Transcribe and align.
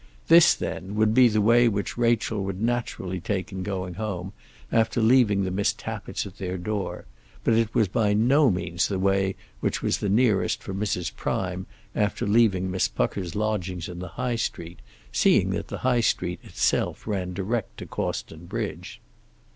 This, 0.29 0.55
then, 0.55 0.95
would 0.95 1.13
be 1.13 1.27
the 1.27 1.41
way 1.41 1.67
which 1.67 1.95
Rachel 1.95 2.43
would 2.43 2.59
naturally 2.59 3.19
take 3.19 3.51
in 3.51 3.61
going 3.61 3.93
home, 3.93 4.33
after 4.71 4.99
leaving 4.99 5.43
the 5.43 5.51
Miss 5.51 5.73
Tappitts 5.73 6.25
at 6.25 6.39
their 6.39 6.57
door; 6.57 7.05
but 7.43 7.53
it 7.53 7.75
was 7.75 7.87
by 7.87 8.11
no 8.13 8.49
means 8.49 8.87
the 8.87 8.97
way 8.97 9.35
which 9.59 9.83
was 9.83 9.99
the 9.99 10.09
nearest 10.09 10.63
for 10.63 10.73
Mrs. 10.73 11.15
Prime 11.15 11.67
after 11.95 12.25
leaving 12.25 12.71
Miss 12.71 12.87
Pucker's 12.87 13.35
lodgings 13.35 13.87
in 13.87 13.99
the 13.99 14.07
High 14.17 14.37
street, 14.37 14.79
seeing 15.11 15.51
that 15.51 15.67
the 15.67 15.77
High 15.85 16.01
street 16.01 16.39
itself 16.41 17.05
ran 17.05 17.33
direct 17.33 17.77
to 17.77 17.85
Cawston 17.85 18.47
bridge. 18.47 18.99